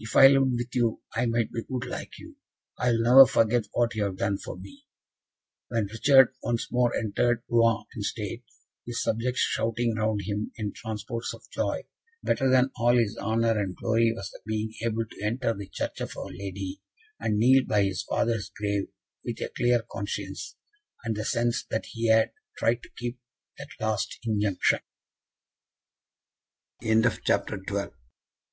[0.00, 2.34] If I lived with you, I might be good like you.
[2.76, 4.82] I will never forget what you have done for me."
[5.68, 8.42] When Richard once more entered Rouen in state,
[8.84, 11.84] his subjects shouting round him in transports of joy,
[12.20, 16.00] better than all his honour and glory was the being able to enter the Church
[16.00, 16.82] of our Lady,
[17.20, 18.88] and kneel by his father's grave,
[19.24, 20.56] with a clear conscience,
[21.04, 23.20] and the sense that he had tried to keep
[23.56, 24.56] that last inju